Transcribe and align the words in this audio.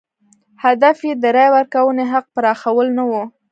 هدف 0.63 0.97
یې 1.07 1.13
د 1.17 1.25
رایې 1.37 1.53
ورکونې 1.57 2.05
حق 2.11 2.25
پراخوال 2.35 2.87
نه 2.97 3.03
و. 3.09 3.13